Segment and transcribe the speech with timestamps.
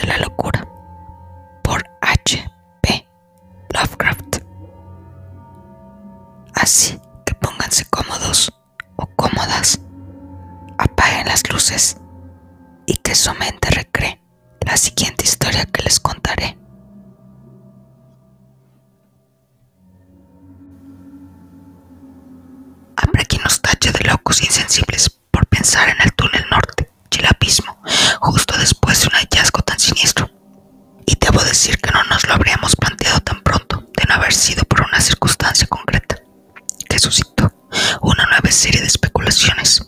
[0.00, 0.66] de la locura
[1.62, 2.50] por H.
[2.80, 3.06] P.
[3.70, 4.38] Lovecraft.
[6.54, 8.52] Así que pónganse cómodos
[8.96, 9.80] o cómodas,
[10.78, 11.96] apaguen las luces
[12.86, 14.20] y que su mente recree
[14.60, 16.58] la siguiente historia que les contaré.
[22.96, 27.26] Habrá quien nos tache de locos insensibles por pensar en el túnel norte y el
[27.26, 27.76] abismo
[28.20, 30.30] justo después de un hallazgo tan siniestro.
[31.04, 34.64] Y debo decir que no nos lo habríamos planteado tan pronto de no haber sido
[34.64, 36.16] por una circunstancia concreta
[36.88, 37.52] que suscitó
[38.00, 39.84] una nueva serie de especulaciones.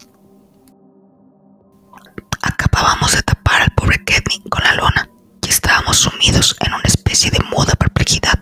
[2.43, 5.09] Acabábamos de tapar al pobre Kedney con la lona
[5.47, 8.41] y estábamos sumidos en una especie de muda perplejidad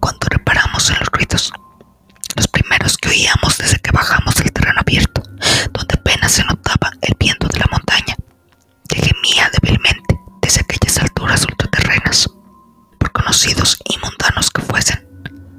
[0.00, 1.52] cuando reparamos en los ruidos.
[2.36, 5.22] Los primeros que oíamos desde que bajamos del terreno abierto,
[5.72, 8.16] donde apenas se notaba el viento de la montaña,
[8.88, 9.49] que gemía
[13.42, 15.02] Y mundanos que fuesen,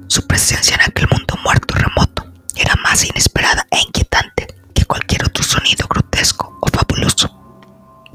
[0.06, 5.24] su presencia en aquel mundo muerto y remoto era más inesperada e inquietante que cualquier
[5.24, 7.28] otro sonido grotesco o fabuloso,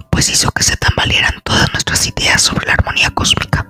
[0.09, 3.67] pues hizo que se tambalearan todas nuestras ideas sobre la armonía cósmica.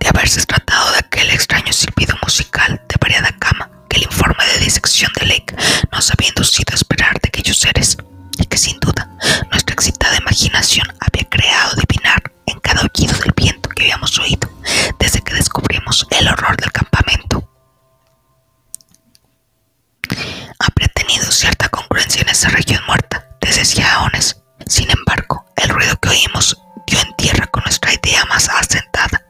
[0.00, 4.64] De haberse tratado de aquel extraño silbido musical de variada cama que el informe de
[4.64, 5.54] disección de Lake
[5.92, 7.96] nos había inducido esperar de aquellos seres,
[8.36, 9.08] y que sin duda
[9.52, 11.27] nuestra excitada imaginación había
[23.68, 24.42] desde Siaones.
[24.66, 29.22] Sin embargo, el ruido que oímos dio en tierra con nuestra idea más asentada,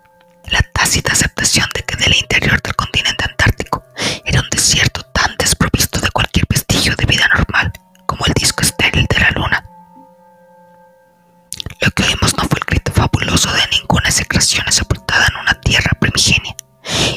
[0.45, 3.85] la tácita aceptación de que del interior del continente antártico
[4.25, 7.73] era un desierto tan desprovisto de cualquier vestigio de vida normal
[8.07, 9.65] como el disco estéril de la luna.
[11.81, 15.91] Lo que oímos no fue el grito fabuloso de ninguna secreción sepultada en una tierra
[16.01, 16.55] primigenia,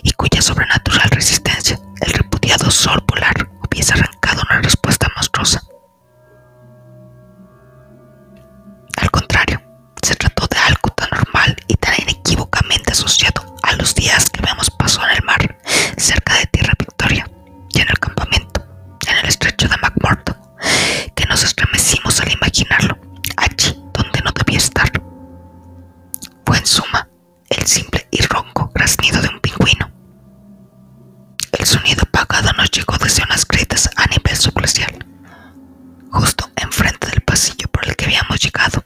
[0.04, 4.21] y cuya sobrenatural resistencia el repudiado sol polar hubiese arrancado
[28.82, 29.92] graznido de un pingüino.
[31.52, 35.06] El sonido apagado nos llegó desde unas grietas a nivel subglacial,
[36.12, 38.81] justo enfrente del pasillo por el que habíamos llegado,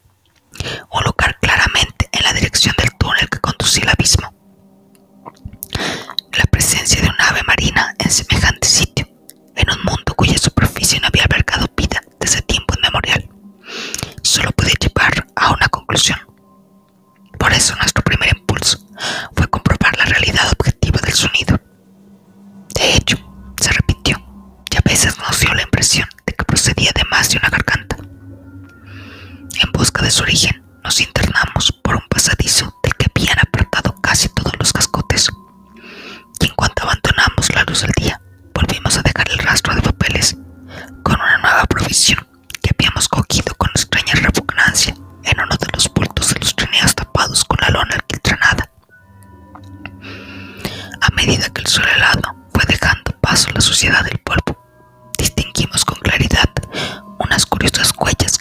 [51.25, 54.63] medida que el sol helado fue dejando paso a la suciedad del polvo,
[55.17, 56.49] distinguimos con claridad
[57.17, 58.34] unas curiosas huellas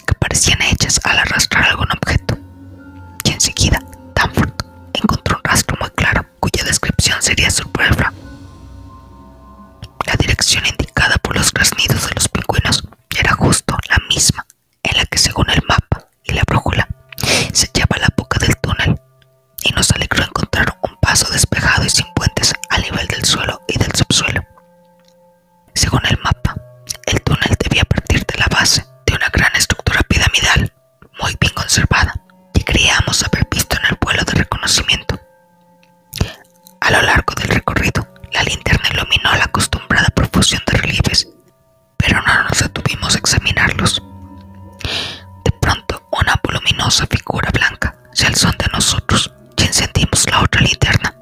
[46.95, 51.13] hermosa figura blanca se alzó ante nosotros y encendimos la otra linterna.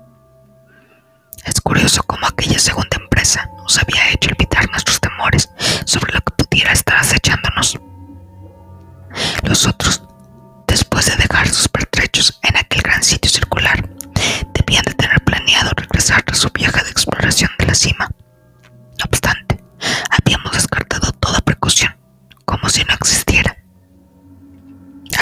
[1.43, 5.49] Es curioso cómo aquella segunda empresa nos había hecho olvidar nuestros temores
[5.85, 7.79] sobre lo que pudiera estar acechándonos.
[9.41, 10.03] Los otros,
[10.67, 13.89] después de dejar sus pertrechos en aquel gran sitio circular,
[14.53, 18.09] debían de tener planeado regresar tras su viaje de exploración de la cima.
[18.99, 19.63] No obstante,
[20.11, 21.97] habíamos descartado toda precaución,
[22.45, 23.23] como si no existiera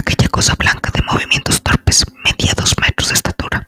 [0.01, 3.67] aquella cosa blanca de movimientos torpes medía dos metros de estatura.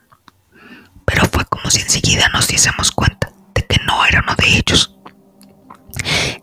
[1.04, 4.94] Pero fue como si enseguida nos diésemos cuenta de que no era uno de ellos.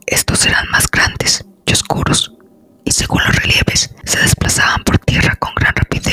[0.05, 2.31] Estos eran más grandes y oscuros,
[2.85, 6.10] y según los relieves se desplazaban por tierra con gran rapidez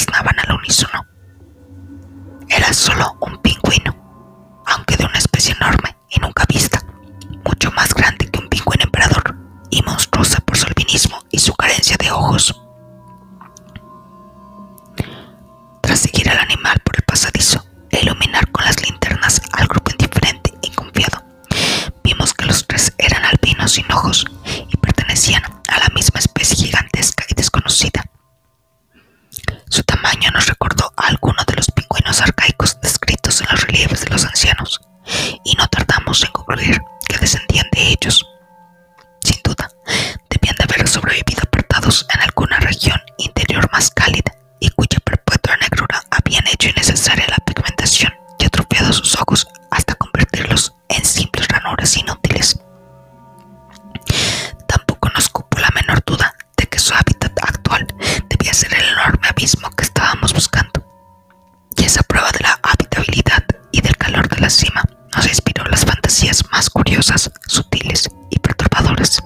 [0.00, 1.06] graznaban al unísono.
[2.48, 3.94] Era solo un pingüino,
[4.66, 6.80] aunque de una especie enorme y nunca vista,
[7.44, 9.36] mucho más grande que un pingüino emperador
[9.70, 12.60] y monstruosa por su albinismo y su carencia de ojos.
[15.82, 19.90] Tras seguir al animal por el pasadizo e iluminar con las linternas al grupo
[67.46, 69.22] sutiles y perturbadoras.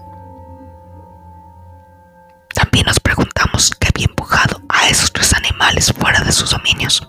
[2.54, 7.08] También nos preguntamos qué había empujado a esos tres animales fuera de sus dominios.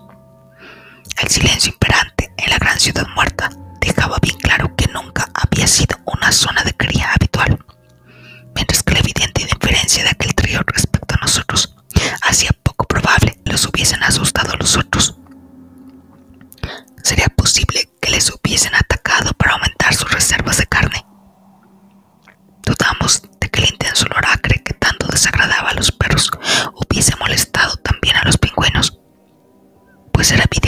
[30.37, 30.64] la.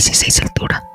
[0.00, 0.87] 16 altura.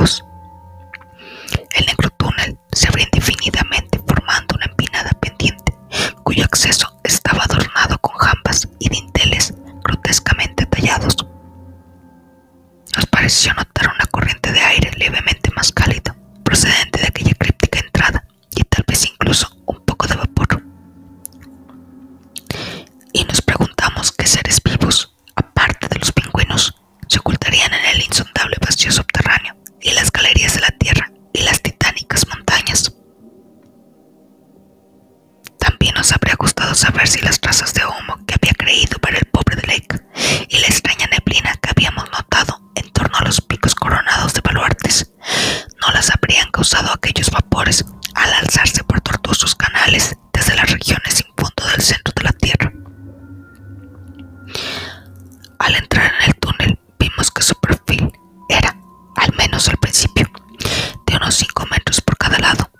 [0.00, 5.76] El negro túnel se abría indefinidamente formando una empinada pendiente
[6.22, 11.16] cuyo acceso estaba adornado con jambas y dinteles grotescamente tallados.
[12.96, 16.14] Nos pareció notar una corriente de aire levemente más cálido
[16.44, 16.87] procedente
[36.74, 40.00] saber si las trazas de humo que había creído para el pobre de Lake
[40.48, 45.10] y la extraña neblina que habíamos notado en torno a los picos coronados de baluartes
[45.80, 47.84] no las habrían causado aquellos vapores
[48.14, 52.72] al alzarse por tortuosos canales desde las regiones sin fondo del centro de la Tierra.
[55.58, 58.12] Al entrar en el túnel vimos que su perfil
[58.48, 58.76] era,
[59.16, 60.30] al menos al principio,
[61.06, 62.70] de unos 5 metros por cada lado.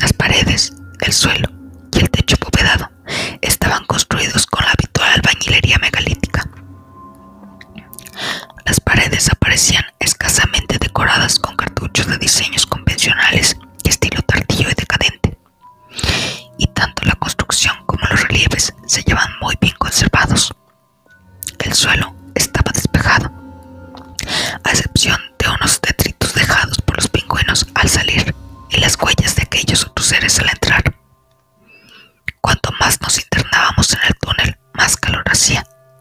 [0.00, 1.57] Las paredes, el suelo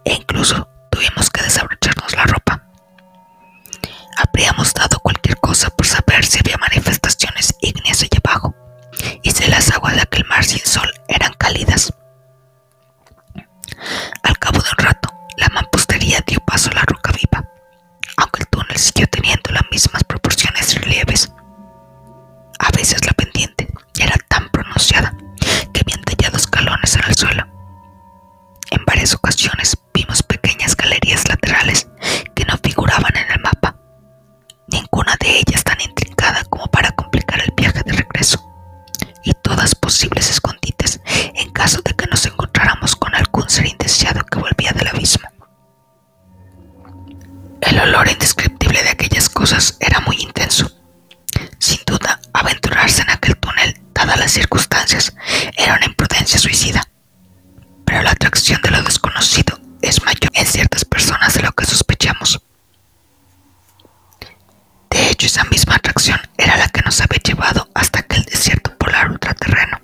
[0.08, 2.64] e incluso tuvimos que desabrocharnos la ropa.
[4.18, 8.56] Habríamos dado cualquier cosa por saber si había manifestaciones ígneas allá abajo
[9.22, 11.94] y si las aguas de aquel mar sin sol eran cálidas.
[14.24, 17.12] Al cabo de un rato, la mampostería dio paso a la roca
[47.88, 50.70] olor indescriptible de aquellas cosas era muy intenso.
[51.58, 55.14] Sin duda, aventurarse en aquel túnel, dadas las circunstancias,
[55.56, 56.84] era una imprudencia suicida.
[57.86, 62.42] Pero la atracción de lo desconocido es mayor en ciertas personas de lo que sospechamos.
[64.90, 69.10] De hecho, esa misma atracción era la que nos había llevado hasta aquel desierto polar
[69.12, 69.80] ultraterreno.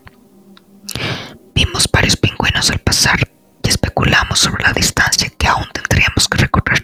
[1.55, 3.19] Vimos varios pingüinos al pasar
[3.63, 6.83] y especulamos sobre la distancia que aún tendríamos que recorrer.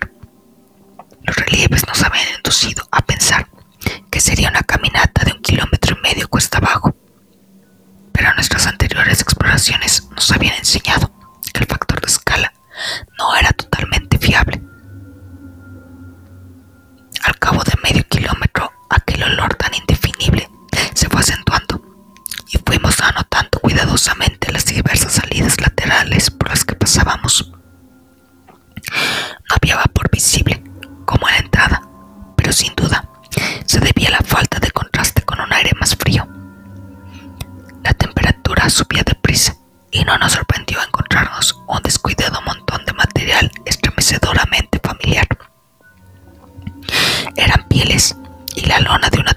[1.29, 3.47] Los relieves nos habían inducido a pensar
[4.19, 6.93] que sería una caminata de un kilómetro y medio cuesta abajo.
[8.11, 11.09] Pero nuestras anteriores exploraciones nos habían enseñado
[11.53, 12.51] que el factor de escala
[13.17, 14.61] no era totalmente fiable.
[17.23, 20.49] Al cabo de medio kilómetro, aquel olor tan indefinible
[20.93, 21.81] se fue acentuando
[22.49, 27.49] y fuimos anotando cuidadosamente las diversas salidas laterales por las que pasábamos.
[29.49, 30.61] No había vapor visible,
[31.05, 31.81] como en la entrada,
[32.35, 33.09] pero sin duda
[33.69, 36.27] se debía a la falta de contraste con un aire más frío.
[37.83, 39.55] La temperatura subía deprisa
[39.91, 45.27] y no nos sorprendió encontrarnos un descuidado montón de material estremecedoramente familiar.
[47.35, 48.17] Eran pieles
[48.55, 49.28] y la lona de una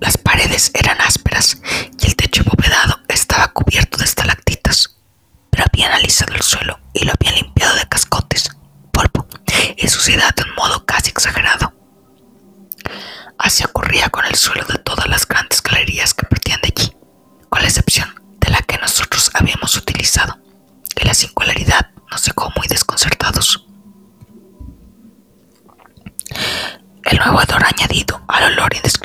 [0.00, 1.60] Las paredes eran ásperas
[1.98, 4.96] y el techo abovedado estaba cubierto de estalactitas,
[5.50, 8.48] pero habían alisado el suelo y lo habían limpiado de cascotes,
[8.92, 9.26] polvo
[9.76, 11.74] y suciedad de un modo casi exagerado.
[13.38, 16.96] Así ocurría con el suelo de todas las grandes galerías que partían de allí,
[17.50, 18.08] con la excepción
[18.40, 20.38] de la que nosotros habíamos utilizado,
[20.98, 23.66] y la singularidad nos dejó muy desconcertados.
[27.04, 27.60] El nuevo odor
[28.60, 28.99] añadido al olor indescriptible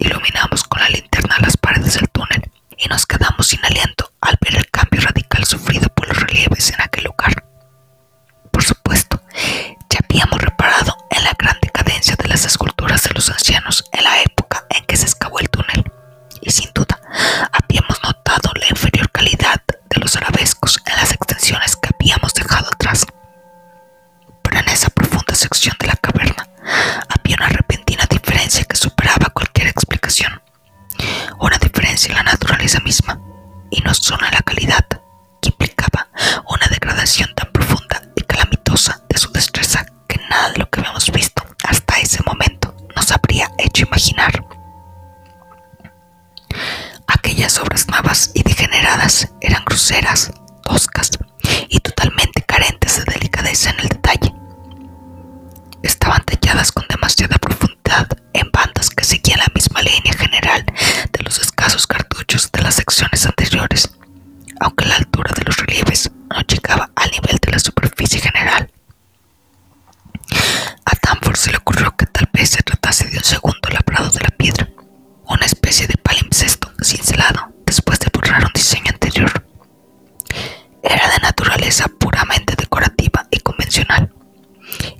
[0.00, 0.49] iluminamos.
[49.60, 51.10] Eran groseras, toscas
[51.68, 54.32] y totalmente carentes de delicadeza en el detalle.
[55.82, 61.38] Estaban talladas con demasiada profundidad en bandas que seguían la misma línea general de los
[61.38, 63.90] escasos cartuchos de las secciones anteriores,
[64.60, 68.70] aunque la altura de los relieves no llegaba al nivel de la superficie general.
[70.86, 74.20] A Danforth se le ocurrió que tal vez se tratase de un segundo labrado de
[74.20, 74.68] la piedra,
[75.26, 78.09] una especie de palimpsesto cincelado después de
[80.90, 84.12] Era de naturaleza puramente decorativa y convencional,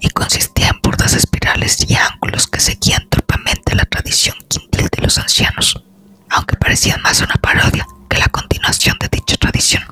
[0.00, 5.18] y consistía en burdas espirales y ángulos que seguían torpemente la tradición quintil de los
[5.18, 5.82] ancianos,
[6.28, 9.82] aunque parecían más una parodia que la continuación de dicha tradición.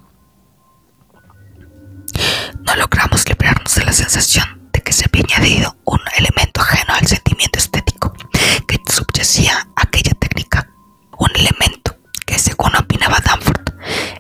[2.65, 7.07] No logramos librarnos de la sensación de que se había añadido un elemento ajeno al
[7.09, 8.15] sentimiento estético
[8.69, 10.69] que subyacía a aquella técnica,
[11.19, 13.71] un elemento que, según opinaba Danforth,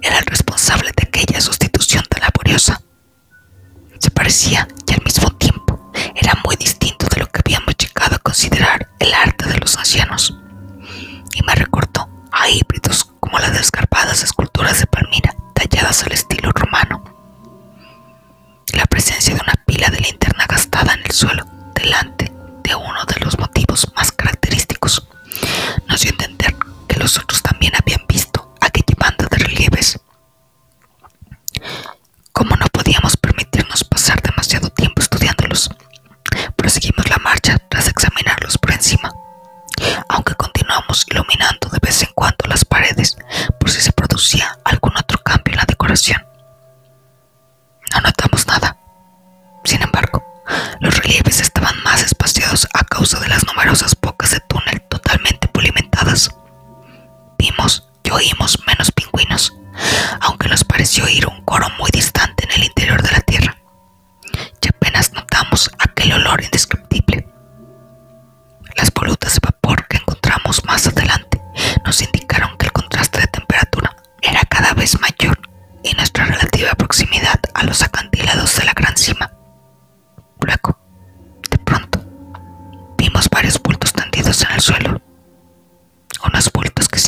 [0.03, 2.81] era el responsable de aquella sustitución tan laboriosa.
[4.38, 8.88] Parecía y al mismo tiempo era muy distinto de lo que habíamos llegado a considerar
[9.01, 10.33] el arte de los ancianos,
[11.35, 17.03] y me recordó a híbridos como las descarpadas esculturas de Palmira talladas al estilo romano.
[18.74, 23.18] La presencia de una pila de linterna gastada en el suelo delante de uno de
[23.18, 25.09] los motivos más característicos
[25.88, 26.55] nos dio a entender
[26.87, 29.98] que los otros también habían visto aquella banda de relieves.
[32.33, 32.67] Como no
[37.68, 39.12] tras examinarlos por encima,
[40.08, 43.16] aunque continuamos iluminando de vez en cuando las paredes
[43.58, 46.22] por si se producía algún otro cambio en la decoración.
[47.94, 48.76] No notamos nada.
[49.64, 50.22] Sin embargo,
[50.80, 56.30] los relieves estaban más espaciados a causa de las numerosas bocas de túnel totalmente pulimentadas.
[57.38, 59.54] Vimos y oímos menos pingüinos,
[60.20, 63.56] aunque nos pareció oír un coro muy distante en el interior de la tierra.
[64.62, 67.08] Y apenas notamos aquel olor indescriptible.
[68.79, 71.43] Las volutas de vapor que encontramos más adelante
[71.85, 75.37] nos indicaron que el contraste de temperatura era cada vez mayor
[75.83, 79.33] y nuestra relativa proximidad a los acantilados de la gran cima.
[80.41, 80.79] Luego,
[81.51, 82.01] de pronto,
[82.97, 85.03] vimos varios bultos tendidos en el suelo.
[86.25, 87.01] Unos bultos que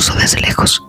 [0.00, 0.82] incluso desde lejos,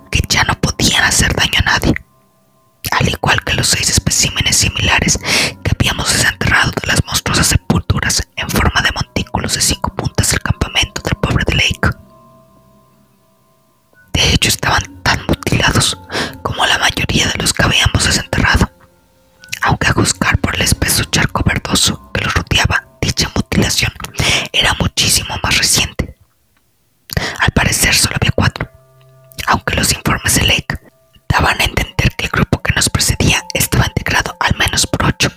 [32.82, 35.30] nos precedía estaba integrado al menos por ocho.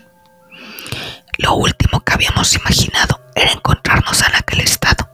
[1.36, 5.06] Lo último que habíamos imaginado era encontrarnos en aquel estado,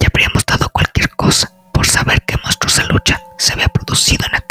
[0.00, 4.43] y habríamos dado cualquier cosa por saber que nuestra lucha se había producido en aquella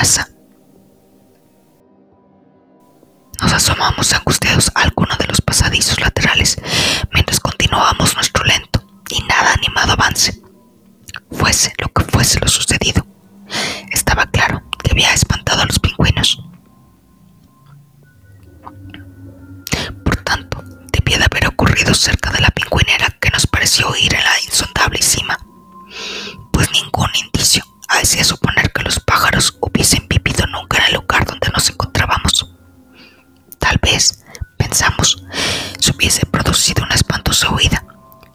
[0.00, 0.28] amenaza?
[3.40, 6.56] Nos asomamos angustiados a alguno de los pasadizos laterales
[7.12, 10.40] mientras continuábamos nuestro lento y nada animado avance.
[11.30, 13.06] Fuese lo que fuese lo sucedido,
[13.90, 16.42] estaba claro que había espantado a los pingüinos.
[20.04, 24.24] Por tanto, debía de haber ocurrido cerca de la pingüinera que nos pareció oír en
[24.24, 25.38] la insondable cima,
[26.52, 31.48] pues ningún indicio hacía suponer que los pájaros hubiesen vivido nunca en el lugar donde
[31.48, 32.48] nos encontrábamos.
[33.58, 34.24] Tal vez,
[34.56, 35.22] pensamos,
[35.78, 37.84] se hubiese producido una espantosa huida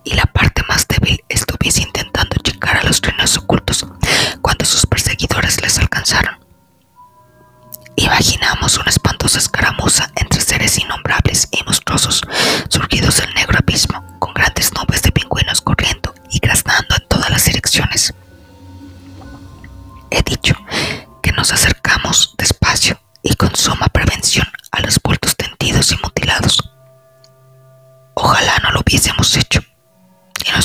[0.03, 3.85] y la parte más débil estuviese intentando llegar a los trenes ocultos
[4.41, 6.37] cuando sus perseguidores les alcanzaron.
[7.95, 11.44] Imaginamos una espantosa escaramuza entre seres innombrables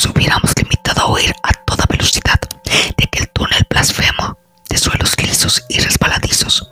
[0.02, 2.40] nos hubiéramos limitado a huir a toda velocidad
[2.96, 4.38] de aquel túnel blasfemo
[4.70, 6.70] de suelos lisos y resbaladizos,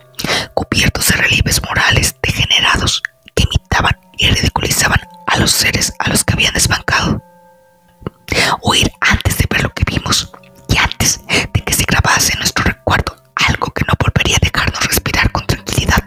[0.55, 3.03] cubiertos de relieves morales degenerados
[3.35, 7.21] que imitaban y ridiculizaban a los seres a los que habían desbancado.
[8.63, 10.31] Huir antes de ver lo que vimos
[10.67, 13.15] y antes de que se grabase en nuestro recuerdo
[13.47, 16.03] algo que no volvería a dejarnos respirar con tranquilidad.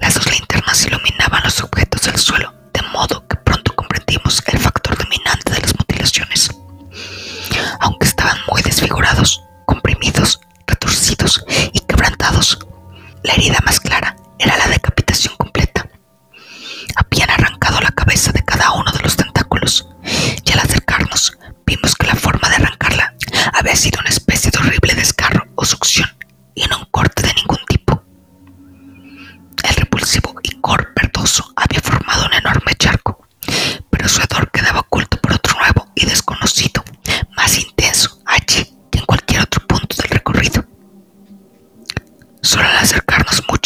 [0.00, 3.22] Las dos linternas iluminaban los objetos del suelo, de modo
[4.12, 4.71] comprendimos el factor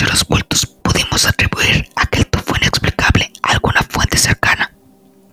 [0.04, 4.72] los bultos pudimos atribuir aquel tufo inexplicable a alguna fuente cercana,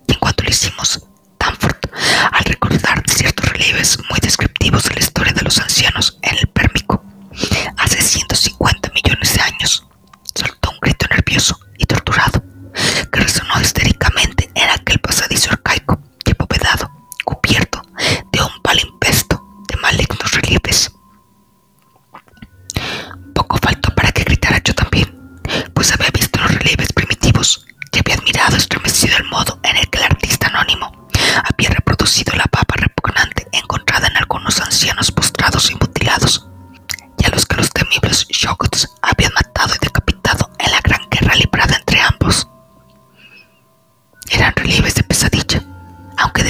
[0.06, 1.02] y en cuanto lo hicimos,
[1.38, 1.86] Danforth,
[2.32, 6.33] al recordar ciertos relieves muy descriptivos de la historia de los ancianos en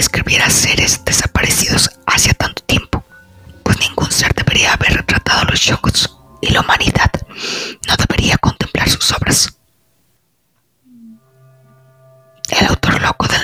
[0.05, 3.03] aunque describiera seres desaparecidos hacía tanto tiempo,
[3.63, 6.11] pues ningún ser debería haber retratado a los Shoggoths
[6.43, 7.11] y la humanidad
[7.89, 9.57] no debería contemplar sus obras.
[12.51, 13.44] El autor loco del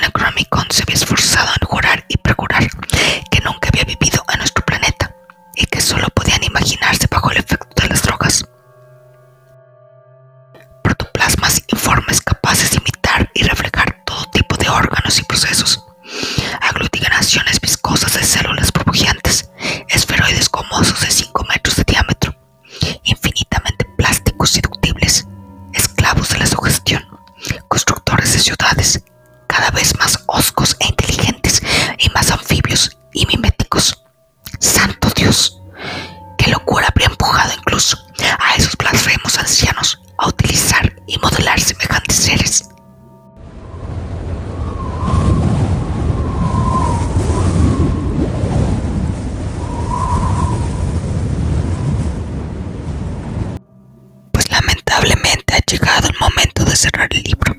[56.70, 57.56] de cerrar el libro.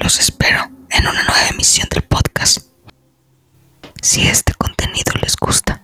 [0.00, 2.60] Los espero en una nueva emisión del podcast.
[4.00, 5.82] Si este contenido les gusta,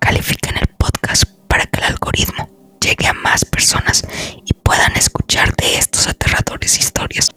[0.00, 2.48] califiquen el podcast para que el algoritmo
[2.80, 4.02] llegue a más personas
[4.46, 7.28] y puedan escuchar de estos aterradores historias.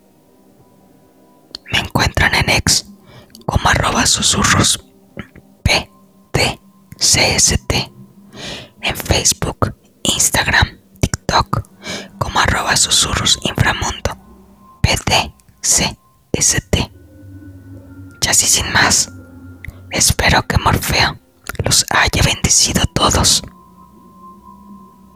[1.73, 2.85] Me encuentran en ex
[3.45, 4.85] como arroba susurros
[6.31, 7.73] PTCST
[8.81, 11.67] en Facebook, Instagram, TikTok
[12.17, 14.20] como arroba susurros inframundo
[18.21, 19.11] Y así sin más,
[19.89, 21.19] espero que Morfeo
[21.63, 23.41] los haya bendecido a todos